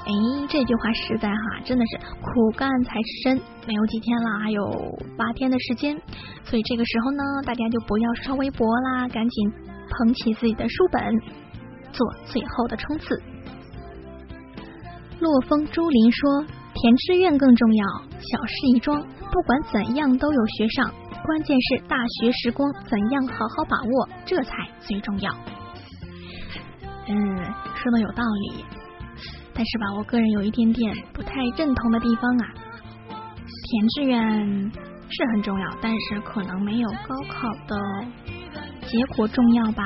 [0.06, 0.12] 哎，
[0.48, 3.36] 这句话实在哈，真的是苦干才是真。
[3.66, 4.62] 没有几天了，还有
[5.18, 6.00] 八天的时间，
[6.44, 9.52] 所以这个时候呢，大家就不要刷微博啦，赶紧
[9.90, 11.02] 捧起自己的书本，
[11.92, 13.20] 做最后的冲刺。
[15.18, 16.59] 洛风朱林说。
[16.80, 17.86] 填志愿更重要，
[18.18, 18.98] 小事一桩，
[19.30, 20.90] 不管怎样都有学上。
[21.22, 25.30] 关键是大学时光怎样好好把握，这才最重要。
[27.06, 27.36] 嗯，
[27.74, 28.64] 说的有道理。
[29.52, 32.46] 但是吧，我个人有一点点不太认同的地方啊。
[33.44, 34.72] 填志愿
[35.10, 37.76] 是很重要，但是可能没有高考的
[38.86, 39.84] 结果重要吧。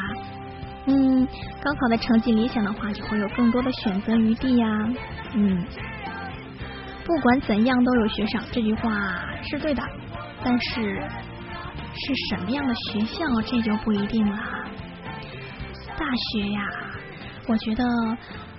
[0.87, 1.27] 嗯，
[1.61, 4.69] 高考的成绩理想的话，就会有更多的选择余地呀。
[5.35, 5.67] 嗯，
[7.05, 8.91] 不管怎样都有学上，这句话
[9.43, 9.83] 是对的，
[10.43, 11.03] 但是
[11.95, 14.39] 是什么样的学校，这就不一定了。
[15.97, 16.61] 大学呀，
[17.47, 17.85] 我觉得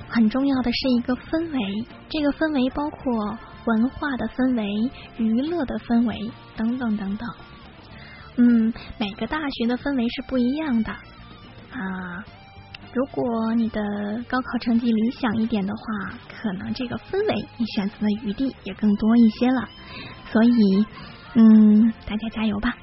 [0.08, 7.30] 很重要的是一个氛围，这个氛围包括文化的氛围、娱乐的氛围等等等等。
[8.38, 10.92] 嗯，每个大学的氛围是不一样的。
[10.92, 12.24] 啊，
[12.96, 15.84] 如果你的高考成绩理想一点的话，
[16.42, 19.68] 可能这个氛围你选择的余地也更多一些了。
[20.32, 20.86] 所以，
[21.34, 22.74] 嗯，大家加油吧！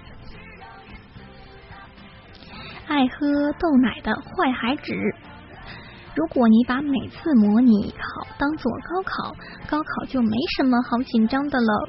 [2.89, 4.93] 爱喝豆奶的坏孩子，
[6.15, 9.35] 如果你把每次模拟考当做高考，
[9.67, 11.89] 高考就没什么好紧张的了。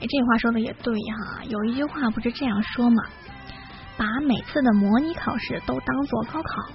[0.00, 3.04] 这话说的也对哈，有一句话不是这样说吗？
[3.96, 6.70] 把每次的模拟考试都当做高考，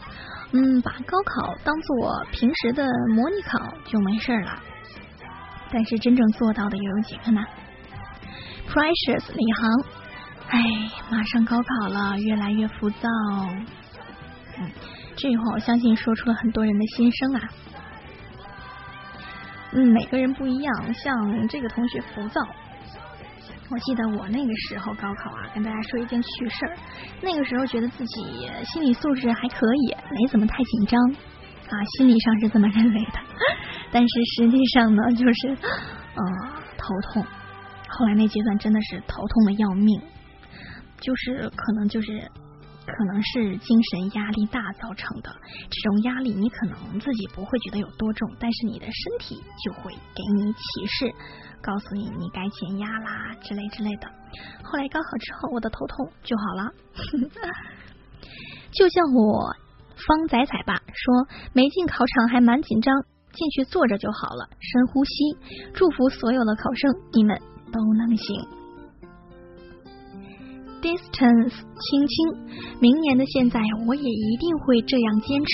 [0.54, 2.84] 嗯，把高考当做平时的
[3.16, 4.60] 模拟考就没事了。
[5.72, 7.42] 但是真正做到的又有几个呢
[8.68, 9.86] ？Precious 李航，
[10.48, 10.60] 哎，
[11.10, 13.08] 马上高考了，越来越浮躁。
[14.58, 14.70] 嗯，
[15.16, 17.42] 这句话我相信说出了很多人的心声啊。
[19.74, 22.42] 嗯，每个人不一样，像这个同学浮躁。
[23.74, 26.76] 我记得我那个时候高考啊，跟大家说一件趣事儿。
[27.22, 33.20] 那个时候觉得自己心理素质还可以，没怎么太紧张啊，心理上是这么认为的。
[33.90, 35.48] 但是实际上呢，就是
[36.16, 36.24] 呃
[36.78, 37.26] 头痛。
[37.88, 40.02] 后来那阶段真的是头痛的要命，
[41.00, 42.30] 就是可能就是
[42.86, 45.32] 可能是精神压力大造成的。
[45.70, 51.14] 这种压力你可能自己不会觉得有多重，但是你的身体就会给你启示。
[51.62, 54.08] 告诉你，你该减压啦，之类之类的。
[54.64, 56.72] 后来高考之后，我的头痛就好了。
[58.74, 59.56] 就像我
[59.96, 62.96] 方仔仔吧说，没进考场还蛮紧张，
[63.32, 64.50] 进去坐着就好了。
[64.60, 65.38] 深呼吸，
[65.76, 67.40] 祝福所有的考生，你们
[67.72, 68.61] 都能行。
[70.82, 72.28] Distance，青青，
[72.80, 75.52] 明年的现在，我也一定会这样坚持。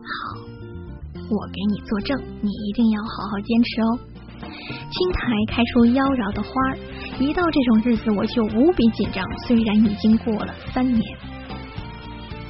[0.00, 0.38] 好，
[1.28, 3.98] 我给你作证，你一定要好好坚持哦。
[4.62, 6.78] 青苔开出妖娆的花儿，
[7.18, 9.24] 一到这种日子我就无比紧张。
[9.46, 11.02] 虽然已经过了三年，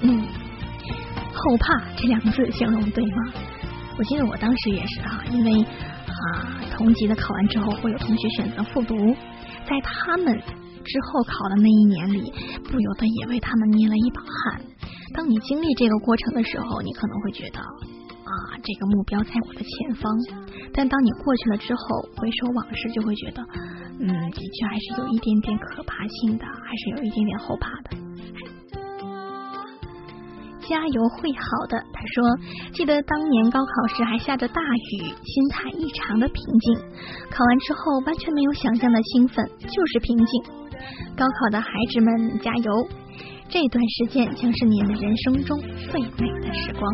[0.03, 0.23] 嗯，
[1.33, 3.33] 后怕这两个字形容对吗？
[3.99, 8.95] 我记得我当时也是啊，因为啊同级的考完之后会有同学选择复读，
[9.69, 10.39] 在他们
[10.83, 12.33] 之后考的那一年里，
[12.65, 14.61] 不由得也为他们捏了一把汗。
[15.15, 17.61] 当你经历这个过程的时候，你可能会觉得。
[18.23, 20.11] 啊，这个目标在我的前方，
[20.73, 21.83] 但当你过去了之后，
[22.17, 23.43] 回首往事，就会觉得，
[23.99, 27.97] 嗯，的确还是有一点点可怕性的，还是有一点点后怕的。
[30.63, 31.77] 加油，会好的。
[31.93, 36.75] 他说，记得当年高考时还下着大雨，心态异常的平静。
[37.29, 40.43] 考完之后，完全没有想象的兴奋，就是平静。
[41.17, 42.89] 高考的孩子们，加油！
[43.49, 46.91] 这段时间将是你们人生中最美的时光。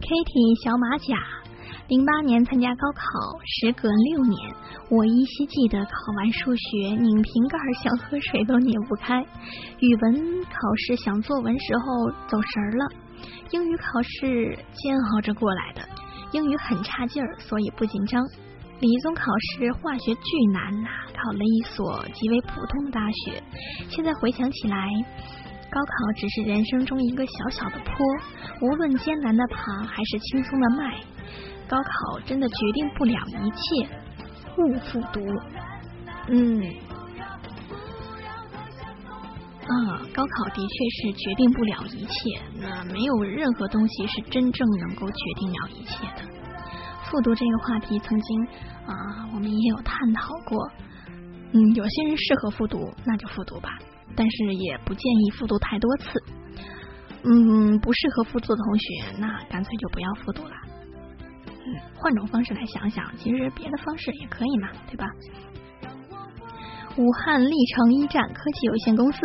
[0.00, 1.16] Kitty 小马甲，
[1.88, 3.02] 零八年参加高考，
[3.44, 4.54] 时隔六年，
[4.90, 9.20] 我依稀记得考完数学拧瓶盖想喝水都拧不开，
[9.80, 12.86] 语文考试想作文时候走神了，
[13.50, 15.82] 英语考试煎熬着过来的，
[16.32, 18.22] 英语很差劲儿，所以不紧张。
[18.82, 23.40] 理综考试化学巨难呐，考了一所极为普通的大学，
[23.88, 24.76] 现在回想起来。
[25.70, 28.04] 高考只是人生中一个小小的坡，
[28.60, 31.00] 无论艰难的爬还是轻松的迈，
[31.68, 33.88] 高考真的决定不了一切，
[34.58, 35.20] 勿复读。
[36.26, 36.60] 嗯，
[39.62, 46.41] 啊，高考的确是决定不了一切，那没有任何东西是真正能够决定了一切的。
[47.12, 48.42] 复读这个话题，曾经
[48.86, 50.72] 啊，我们也有探讨过。
[51.52, 53.68] 嗯，有些人适合复读，那就复读吧。
[54.16, 56.06] 但是也不建议复读太多次。
[57.22, 60.54] 嗯，不适合复读的同学，那干脆就不要复读了。
[61.48, 65.04] 嗯，换种方式来想想，其实别的方式也可以嘛，对吧？
[66.96, 69.18] 武汉历城一战科技有限公司，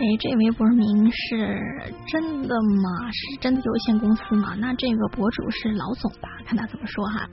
[0.00, 1.60] 哎，这微博名是
[2.06, 3.10] 真的吗？
[3.12, 4.54] 是真的有限公司吗？
[4.58, 6.28] 那这个博主是老总吧？
[6.46, 7.28] 看他怎么说哈。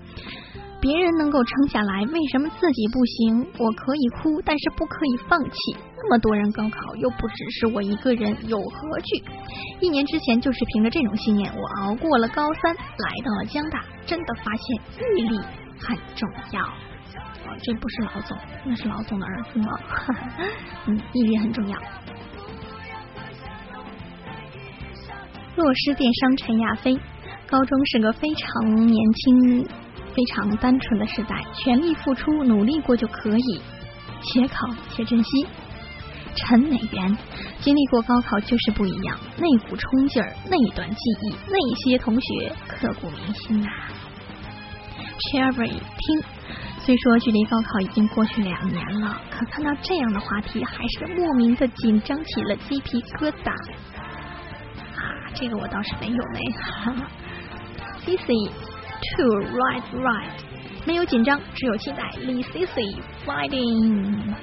[0.82, 3.48] 别人能够撑下来，为什么自己不行？
[3.58, 5.78] 我可以哭，但是不可以放弃。
[5.96, 9.24] 那么多人高考，又不只是我一个人，有何惧？
[9.80, 14.82] 一年之前，就是凭着这种信念，我熬过了高三，来到了江大，真的发现
[15.18, 15.38] 毅力
[15.80, 16.62] 很重要。
[17.64, 19.80] 这不是老总，那是老总的儿子吗？
[20.86, 21.80] 嗯，毅力很重要。
[25.58, 26.96] 洛师电商陈亚飞，
[27.50, 29.68] 高中是个非常年轻。
[30.14, 33.62] 非常单纯的时代，全力付出，努力过就可以。
[34.22, 35.48] 且考且珍惜。
[36.36, 37.18] 陈美元
[37.60, 43.70] 经历过高考就是不一样，那股冲劲儿，那段记忆，那些同学刻骨铭心啊。
[45.32, 46.24] Cherry 听，
[46.80, 53.54] 虽说距离高考已经过去两年了，可看到这样的话题，还是莫名的紧张起了鸡皮疙瘩。
[55.40, 56.40] 这个我倒是没有呢。
[58.06, 58.52] Cici。
[59.16, 60.32] To right, right，
[60.88, 62.04] 没有紧张，只有期待。
[62.20, 62.82] Li C C
[63.26, 64.34] fighting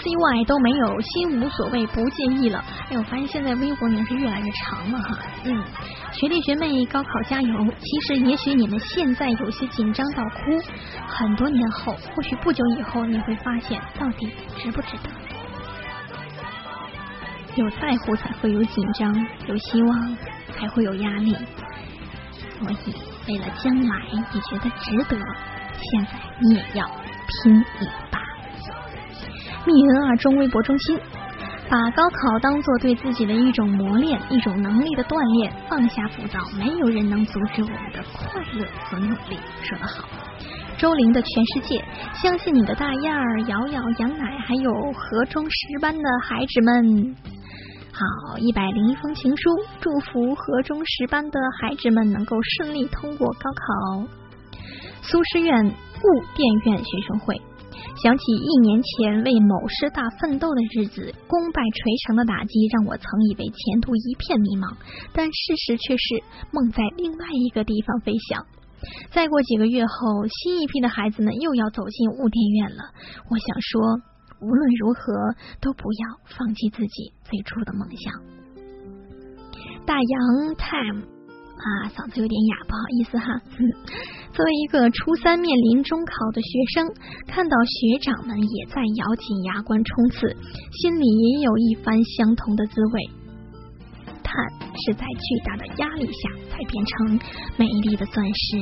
[0.00, 2.62] C Y 都没有，心无所谓，不介意了。
[2.90, 5.18] 哎，我发现现在微博名是越来越长了哈。
[5.44, 5.62] 嗯，
[6.12, 7.66] 学弟学妹高考加油！
[7.78, 10.60] 其实也许你们现在有些紧张到哭，
[11.06, 15.10] 很多年后，或许不久以后，你会发现到底值不值得。
[17.56, 19.14] 有在乎才会有紧张，
[19.46, 20.16] 有希望
[20.52, 21.34] 才会有压力。
[22.58, 22.94] 所以，
[23.28, 25.16] 为了将来你觉得值得，
[25.80, 26.86] 现在你也要
[27.42, 28.20] 拼一把。
[29.66, 30.98] 密云二中微博中心，
[31.68, 39.38] 把高考当做对自己的一种磨练，一种能力的锻炼，放下浮躁，没有人能阻止我们的快乐和努力。
[39.62, 40.06] 说得好，
[40.76, 41.82] 周玲的全世界，
[42.14, 47.16] 相信你的大燕儿、瑶瑶、杨乃，还有河中十班的孩子们。
[47.96, 54.06] 好，一百零一封情书，祝福河中十班的孩子们能够顺利通过高考。
[55.00, 57.40] 苏师院物电院学生会，
[58.02, 64.76] 想起一年前为某师大奋斗的日子，功败垂成的打击让我曾以为前途一片迷茫，
[65.14, 66.22] 但事实却是
[66.52, 68.44] 梦在另外一个地方飞翔。
[69.10, 72.92] 再过几个月后，新一批的孩子们又要走进物电院了。
[73.30, 74.15] 我想说。
[74.40, 78.12] 无论如何，都不要放弃自己最初的梦想。
[79.86, 81.02] 大洋 time
[81.56, 83.40] 啊，嗓子有点哑，不好意思哈。
[84.36, 86.92] 作为一个初三面临中考的学生，
[87.26, 90.28] 看到学长们也在咬紧牙关冲刺，
[90.82, 93.10] 心里也有一番相同的滋味。
[94.22, 94.34] 碳
[94.84, 97.18] 是在巨大的压力下才变成
[97.56, 98.58] 美丽的钻石。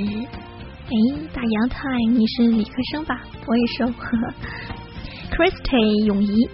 [0.87, 0.95] 哎，
[1.33, 3.21] 大洋 time，你是理科生吧？
[3.47, 4.84] 我也是。
[5.31, 6.49] Christy 永怡，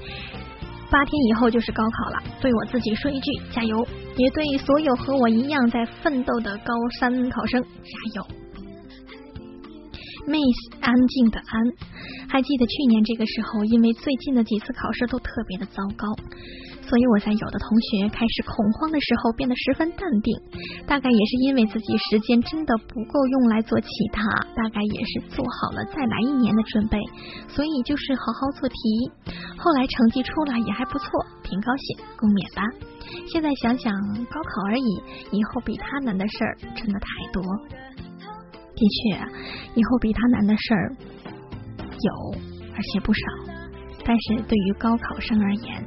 [0.91, 7.69] 八天以后就是高考了，对我自己说一句加油，也对所有和我一样在奋斗的高三考生加
[8.17, 8.27] 油。
[10.27, 16.07] Miss 安静的安，还记得去年这个时候，因为最近的几次考试都特别的糟糕。
[16.91, 20.35] 所以我在有的同学开始恐慌的时候变得十分淡定，
[20.89, 24.21] 大概也是因为自己时间真的不够用来做其他，
[24.59, 26.99] 大概也是做好了再来一年的准备，
[27.47, 28.75] 所以就是好好做题。
[29.57, 31.07] 后来成绩出来也还不错，
[31.45, 32.63] 挺高兴，共勉吧。
[33.33, 33.95] 现在想想，
[34.27, 34.91] 高考而已，
[35.31, 37.41] 以后比他难的事儿真的太多。
[38.75, 39.23] 的确，
[39.79, 40.97] 以后比他难的事儿
[41.79, 42.35] 有，
[42.75, 43.21] 而且不少。
[44.05, 45.87] 但是对于高考生而言，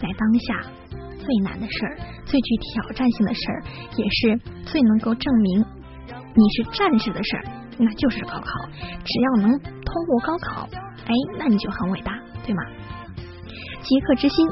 [0.00, 0.70] 在当下
[1.18, 3.62] 最难的事儿，最具挑战性的事儿，
[3.96, 5.64] 也是最能够证明
[6.34, 7.44] 你是战士的事儿，
[7.78, 8.68] 那就是高考。
[9.04, 10.68] 只要能通过高考，
[11.06, 12.12] 哎，那你就很伟大，
[12.46, 12.62] 对吗？
[13.80, 14.46] 极客之心，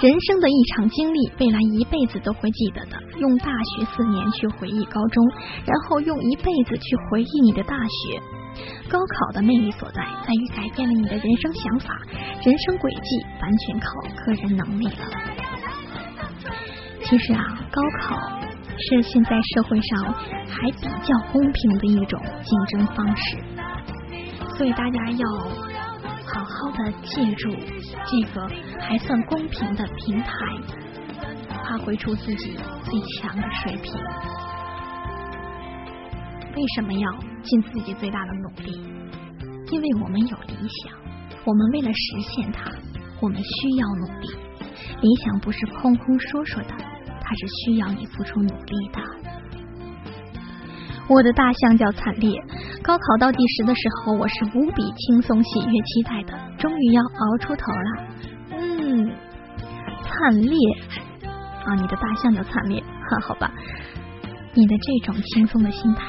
[0.00, 2.98] 人生的一场经历，未来一辈子都会记得的。
[3.18, 5.24] 用大学四年去回忆高中，
[5.64, 8.20] 然后用一辈子去回忆你的大学。
[8.88, 11.94] 高考的魅力所在，在于改变了你的人生想法、
[12.44, 13.86] 人生轨迹，完全靠
[14.24, 14.92] 个人能力了。
[17.04, 18.16] 其实啊，高考
[18.78, 20.14] 是现在社会上
[20.48, 23.38] 还比较公平的一种竞争方式，
[24.56, 25.28] 所以大家要
[26.24, 28.48] 好好的借助这个
[28.80, 30.30] 还算公平的平台，
[31.48, 33.92] 发挥出自己最强的水平。
[36.54, 37.10] 为什么要
[37.42, 38.80] 尽自己最大的努力？
[39.70, 40.92] 因为我们有理想，
[41.46, 42.70] 我们为了实现它，
[43.20, 44.28] 我们需要努力。
[45.00, 49.00] 理想不是空空说说的，它是需要你付出努力的。
[51.08, 52.38] 我的大象叫惨烈。
[52.82, 56.38] 高考倒计时的时候，我是无比轻松、喜悦、期待的。
[56.58, 58.06] 终于要熬出头了。
[58.50, 59.10] 嗯，
[60.04, 60.56] 惨烈
[61.64, 61.74] 啊！
[61.74, 63.50] 你的大象叫惨烈，哈，好吧。
[64.54, 66.04] 你的这种轻松的心态。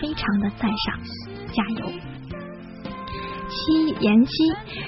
[0.00, 0.98] 非常的赞赏，
[1.52, 1.90] 加油！
[3.50, 4.32] 七妍希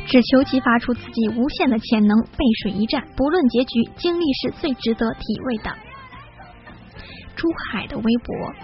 [0.07, 5.75] 只求激发出自己无限的潜能，背水一战，不论结局，经历是最值得体味的。
[7.37, 8.55] 珠海的微博，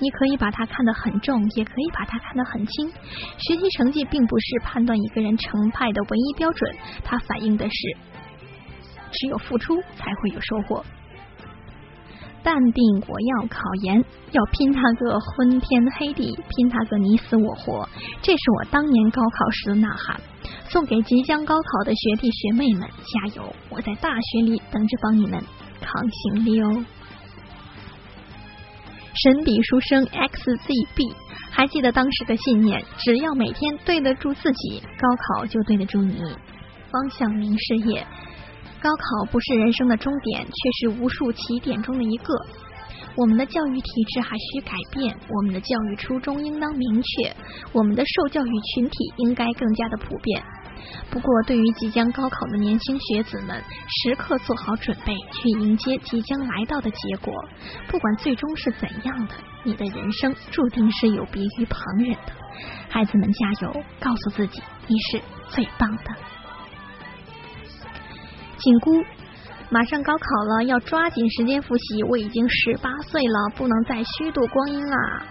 [0.00, 2.90] 你可以把它看得很重，也可以把它看得很轻。
[3.38, 7.96] 学习成绩并不是判断一个人成败的唯一标准，它反映的是
[9.12, 10.84] 只有付出才会有收获。
[12.44, 17.88] 淡定，我要考研，要拼他个昏天黑地，拼他个你死我活。
[18.20, 20.20] 这是我当年高考时的呐喊，
[20.68, 23.52] 送给即将高考的学弟学妹们，加油！
[23.70, 25.42] 我在大学里等着帮你们
[25.80, 26.84] 扛行李哦。
[29.14, 31.14] 神笔书生 XZB，
[31.50, 36.20] 还记得当时的信念：只要每天对得住自己，高考就对得住你。
[36.90, 38.06] 方向明事业。
[38.84, 42.34] 高考不是人生的终点，却是无数起点中的一个。
[43.16, 47.34] 我们的教育体制还需改变，我们的教育初衷应当明确，
[47.72, 50.44] 我们的受教育群体应该更加的普遍。
[51.10, 53.58] 不过，对于即将高考的年轻学子们，
[54.02, 57.32] 时刻做好准备，去迎接即将来到的结果。
[57.88, 62.32] 不管最终是怎样的，你的人生注定是有别于旁人的。
[62.90, 66.33] 孩子们加油，告诉自己，你是最棒的。
[68.58, 69.04] 紧箍，
[69.70, 72.02] 马上高考了，要抓紧时间复习。
[72.04, 75.22] 我已经十八岁了，不能再虚度光阴啦。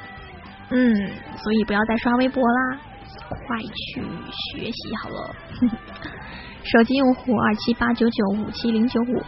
[0.69, 0.95] 嗯，
[1.37, 2.79] 所以不要再刷微博啦，
[3.29, 4.01] 快去
[4.31, 5.35] 学习好了。
[6.63, 9.21] 手机用户二七八九九五七零九五，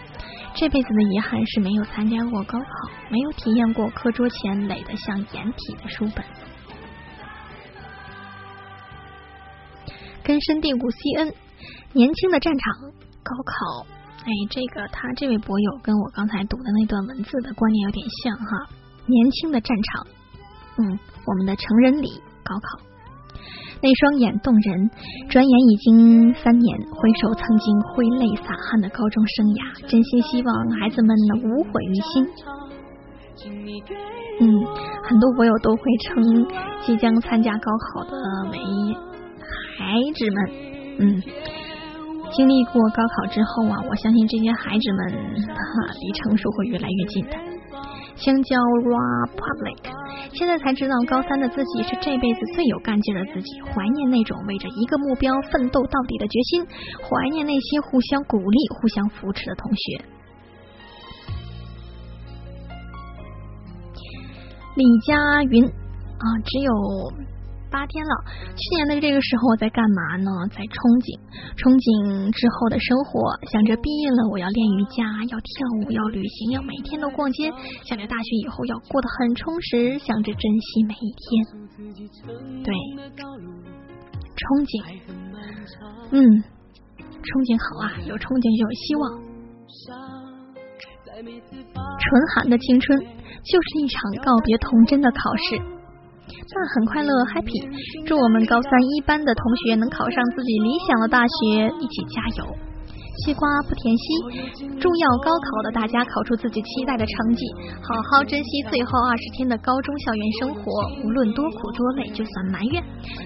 [0.54, 2.66] 这辈子的遗憾是没有参加过高考，
[3.10, 6.24] 没有体验过课桌前垒得像掩体的书本。
[10.24, 11.34] 根深蒂固，CN，
[11.94, 12.92] 年轻的战场，
[13.26, 13.88] 高考。
[14.22, 18.70] 哎，这个他这位博友跟我刚才读的那段文字的观念有点像哈。
[19.08, 20.08] 年轻的战场，
[20.78, 22.10] 嗯，我们的成人礼
[22.44, 22.80] 高考，
[23.84, 24.90] 那双眼动人，
[25.30, 32.26] 转眼已经三年，回首曾经挥泪洒汗的高中生涯，真心希望孩子们能无悔于心。
[34.42, 34.66] 嗯，
[35.08, 36.48] 很多博友都会称
[36.82, 38.18] 即将参加高考的
[38.50, 38.58] 为
[39.78, 40.50] 孩子们，
[40.98, 41.22] 嗯。
[42.36, 47.38] 经历过高考之后啊，我相信这些孩子们哈离成熟会越来越近的。
[48.16, 49.92] 香蕉 raw public，
[50.34, 56.66] 现在才知道高三的自己是这辈子最有干劲的自己，怀念那种为着一个目标奋斗到底的决心，
[57.04, 60.06] 怀念那些互相鼓励、互相扶持的同学。
[64.76, 66.72] 李佳云啊，只有。
[67.76, 68.16] 八天了，
[68.56, 70.32] 去年的这个时候我在干嘛呢？
[70.56, 71.20] 在憧憬，
[71.60, 75.52] 憧憬之后的生活，想着毕业了我要练瑜伽，要跳
[75.84, 77.52] 舞，要旅行，要每天都逛街，
[77.84, 81.28] 想着大学以后要过得很充实，想着珍惜每一天。
[82.64, 82.72] 对，
[84.40, 84.80] 憧憬，
[86.16, 89.04] 嗯，憧憬好啊，有憧憬就有希望。
[91.12, 92.96] 纯寒的青春
[93.44, 95.75] 就是一场告别童真的考试。
[96.44, 97.56] 那很快乐，happy！
[98.06, 102.48] 祝我们高三一班的同学能考上自己理想的大学，一起加油！
[103.24, 107.48] 西瓜不甜心，祝要高考的大家考出自己期待的成绩，
[107.80, 110.64] 好好珍惜最后二十天的高中校园生活，
[111.00, 112.84] 无论多苦多累，就算埋怨，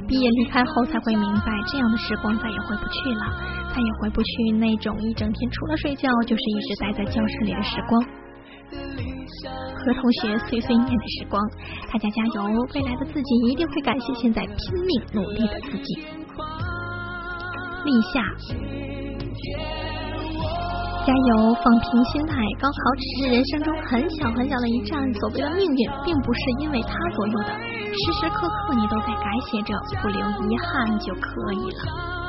[0.07, 3.26] 毕业离开后才会明白，这样的时光再也回不去了，
[3.74, 4.30] 再也回不去
[4.62, 8.18] 那种一整天除了睡觉就是一直待在教室里的时光。
[9.47, 11.41] 和同学碎碎念的时光，
[11.91, 12.41] 大家加油！
[12.75, 15.99] 未来的自己一定会感谢现在拼命努力的自己。
[17.85, 18.21] 立夏，
[21.05, 21.55] 加油！
[21.63, 32.19] 放平心态，高考只是人生中很小很小的一站，所谓的命运，并不是因为他左右的，时时刻刻你都在改写着，不留遗憾就可以了。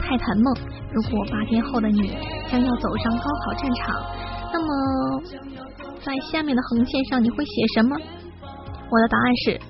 [0.00, 0.54] 泰坦梦，
[0.92, 2.16] 如果八天后的你
[2.50, 3.94] 将要走上高考战场，
[4.52, 5.22] 那么。
[6.02, 7.94] 在下面的横线上你会写什么？
[7.94, 9.60] 我的答案是，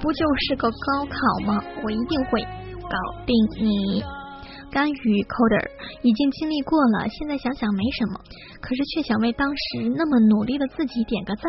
[0.00, 1.62] 不就是个高考吗？
[1.84, 4.02] 我一定会搞定你。
[4.72, 5.70] 甘雨 coder
[6.02, 8.18] 已经经历过了，现在想想没什么，
[8.60, 11.44] 可是却想为当时那么努力的自己点个赞。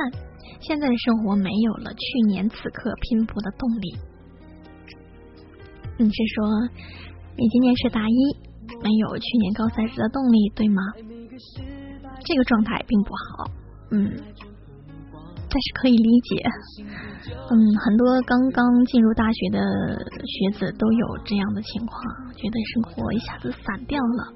[0.60, 3.98] 现在的生活没有了去年此刻拼搏的动力。
[5.98, 6.46] 你是说
[7.36, 8.38] 你今年是大一，
[8.84, 10.82] 没有去年高三时的动力，对吗？
[12.26, 13.52] 这个状态并不好。
[13.92, 14.10] 嗯，
[15.50, 16.44] 但是可以理解。
[17.30, 19.60] 嗯，很多刚刚进入大学的
[20.26, 22.02] 学子都有这样的情况，
[22.36, 24.34] 觉得生活一下子散掉了。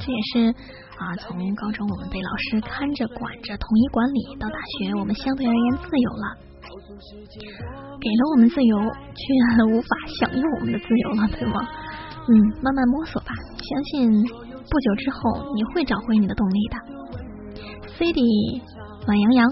[0.00, 0.54] 这也是
[0.96, 6.38] 啊，从高中我们被老师看着管着，统一管理，到大学我们相对而言自由了。
[8.00, 9.88] 给了我们自由，却无法
[10.20, 11.68] 享用我们的自由了，对吗？
[12.28, 17.01] 嗯，慢慢摸索吧，相信不久之后你会找回你的动力的。
[17.98, 18.62] C i d y
[19.06, 19.50] 暖洋洋。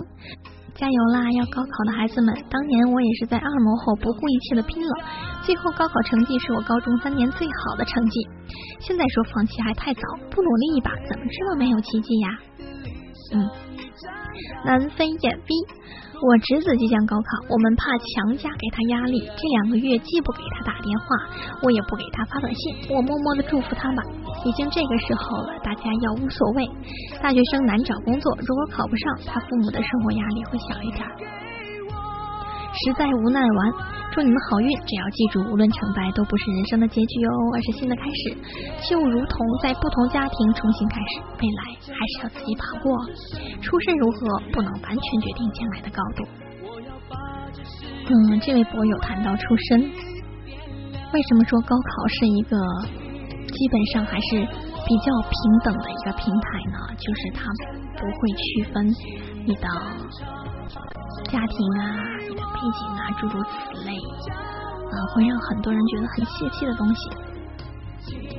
[0.73, 1.31] 加油啦！
[1.33, 4.95] 要高考的孩子们，当年我也是在二模后不顾一切的拼了，
[5.43, 8.27] 最后高考成绩是我高中三年最好的成绩。
[8.79, 12.29] 现在说放弃还太早，不努力一把，怎么知道没有奇迹呀？
[13.35, 13.51] 嗯，
[14.65, 15.55] 南非眼逼。
[16.23, 21.07] 我侄子即将高考，我们怕强加给他压力，这两个月既不给他打电话，
[21.63, 24.03] 我也不给他发短信，我默默的祝福他吧。
[24.45, 26.69] 已经这个时候了，大家要无所谓。
[27.23, 31.07] 大学生难找工作，如果考不上，他父母的生活压力会小一点。
[32.73, 33.73] 实在无奈完，
[34.13, 34.69] 祝你们好运。
[34.87, 38.37] 只要记住，无论成败都不是人生的结局哦，而是新的开始。
[38.89, 43.07] 就如同在不同家庭重新开始，未来还是要自己把握。
[43.61, 46.25] 出身如何，不能完全决定将来的高度。
[48.07, 52.57] 嗯，这位博友谈到出身，为什么说高考是一个
[53.47, 54.47] 基本上还是
[54.87, 56.79] 比较平等的一个平台呢？
[56.97, 57.43] 就是它
[57.99, 58.87] 不会区分
[59.45, 59.69] 你的
[61.31, 62.19] 家庭啊。
[62.29, 67.11] 你的背景啊，诸如此类，啊，会让很多人觉得很泄气的东西。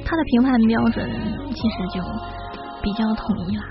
[0.06, 1.10] 他的评判标准
[1.54, 2.02] 其实就
[2.82, 3.64] 比较统一啦，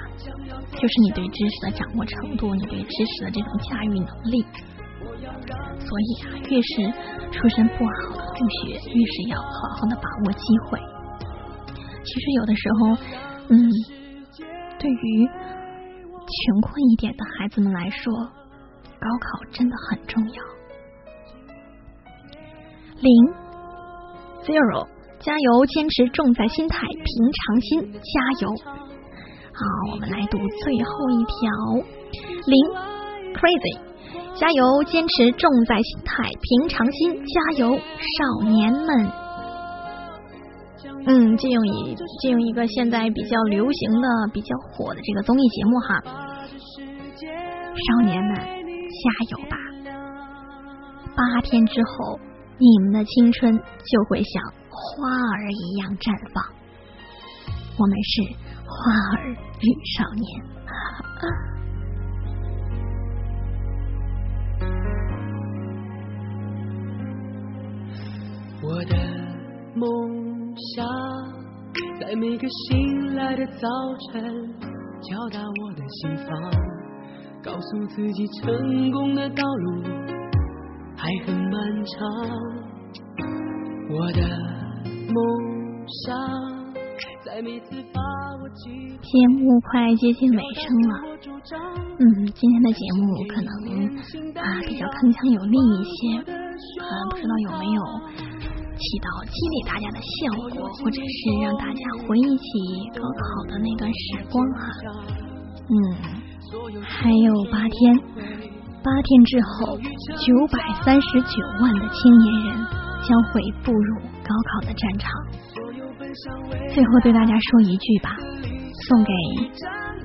[0.72, 4.44] 就是你对知识的掌握程度，你对知识的这种驾驭能力。
[5.78, 6.92] 所以啊，越是
[7.32, 10.78] 出身不好的同学，越是要好好的把握机会。
[12.04, 12.96] 其实有的时候，
[13.48, 13.70] 嗯，
[14.78, 18.39] 对于穷困一点的孩子们来说。
[19.00, 20.42] 高考真的很重要。
[23.00, 23.10] 零
[24.44, 24.86] zero，
[25.20, 28.54] 加油，坚持，重在心态，平常心，加油。
[29.52, 31.40] 好，我们来读最后一条。
[32.46, 32.56] 零
[33.32, 33.80] crazy，
[34.34, 39.12] 加油，坚持，重在心态，平常心，加油，少年们。
[41.06, 46.02] 嗯，借用一借用一个现在比较流行的、比较火的这个综艺节目哈，
[47.88, 48.59] 少年们。
[48.90, 49.56] 加油吧！
[51.16, 52.18] 八天之后，
[52.58, 56.42] 你们的青春就会像花儿一样绽放。
[57.78, 58.22] 我们是
[58.66, 58.72] 花
[59.18, 59.30] 儿
[59.60, 59.66] 与
[59.96, 60.26] 少年。
[68.62, 68.94] 我的
[69.74, 70.86] 梦想，
[71.98, 73.66] 在每个醒来的早
[74.12, 74.22] 晨，
[75.02, 76.79] 敲打我的心房。
[77.42, 79.82] 告诉自己，成功的道路
[80.94, 82.06] 还很漫长。
[83.88, 84.20] 我的
[85.08, 85.16] 梦
[86.04, 86.14] 想，
[89.00, 90.92] 节目快接近尾声了，
[91.98, 93.50] 嗯，今天的节目可能
[94.36, 96.20] 啊比较铿锵有力一些，
[96.82, 97.80] 啊不知道有没有
[98.76, 100.28] 起到激励大家的效
[100.60, 102.44] 果，或者是让大家回忆起
[102.94, 104.60] 高考的那段时光哈，
[105.70, 106.19] 嗯。
[106.82, 107.96] 还有八天，
[108.82, 112.66] 八天之后，九百三十九万的青年人
[113.06, 115.10] 将会步入高考的战场。
[116.74, 118.16] 最后对大家说一句吧，
[118.88, 119.12] 送给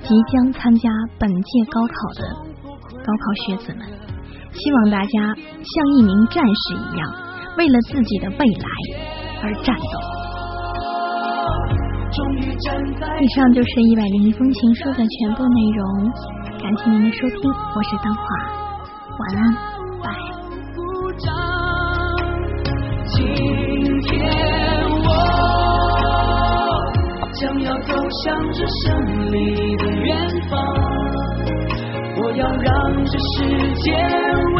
[0.03, 2.21] 即将参加本届高考的
[2.91, 3.87] 高考学子们，
[4.51, 7.11] 希望大家像一名战士一样，
[7.57, 8.67] 为了自己的未来
[9.41, 10.14] 而战斗。
[12.15, 15.83] 以上就是一百零一封情书的全部内容。
[16.63, 18.23] 感谢您的收听，我是当华，
[19.19, 19.53] 晚安，
[20.01, 20.05] 拜。
[23.07, 23.17] 今
[24.01, 24.09] 天
[25.03, 25.07] 我
[27.33, 27.93] 将要走
[28.23, 28.81] 向这胜
[29.31, 30.15] 利的远
[30.49, 30.53] 方，
[32.17, 32.71] 我要让
[33.03, 33.43] 这世
[33.75, 34.59] 界为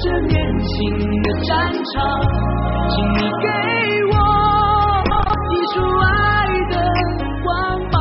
[0.00, 0.72] 这年轻
[1.22, 1.84] 的战场，
[2.88, 3.46] 请你给
[4.12, 4.14] 我
[5.50, 6.06] 一束爱
[6.70, 6.72] 的
[7.42, 7.46] 光
[7.90, 7.94] 芒。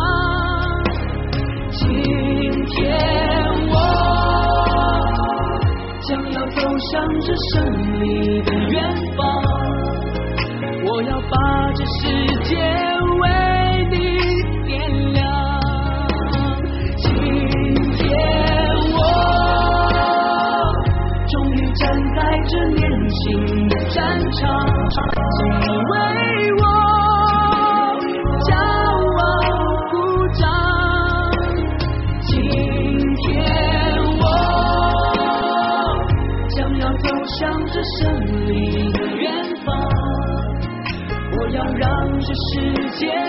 [1.71, 1.81] 今
[2.67, 2.75] 天
[3.71, 3.73] 我
[6.03, 6.55] 将要走
[6.91, 7.53] 向这胜
[7.99, 8.05] 利
[8.43, 8.75] 的远
[9.17, 9.19] 方
[42.99, 43.26] 天。